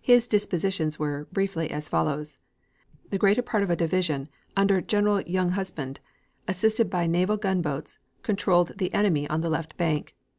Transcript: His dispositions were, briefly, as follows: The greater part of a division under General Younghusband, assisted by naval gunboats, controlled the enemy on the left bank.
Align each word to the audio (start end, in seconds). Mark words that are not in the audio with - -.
His 0.00 0.26
dispositions 0.26 0.98
were, 0.98 1.28
briefly, 1.32 1.70
as 1.70 1.90
follows: 1.90 2.40
The 3.10 3.18
greater 3.18 3.42
part 3.42 3.62
of 3.62 3.68
a 3.68 3.76
division 3.76 4.30
under 4.56 4.80
General 4.80 5.20
Younghusband, 5.24 5.98
assisted 6.48 6.88
by 6.88 7.06
naval 7.06 7.36
gunboats, 7.36 7.98
controlled 8.22 8.78
the 8.78 8.90
enemy 8.94 9.28
on 9.28 9.42
the 9.42 9.50
left 9.50 9.76
bank. 9.76 10.16